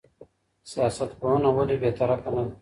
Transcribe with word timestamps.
سياست 0.71 1.09
پوهنه 1.19 1.49
ولې 1.55 1.75
بېطرفه 1.83 2.29
نه 2.35 2.43
ده؟ 2.47 2.53